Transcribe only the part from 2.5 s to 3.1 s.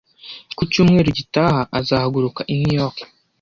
i New York.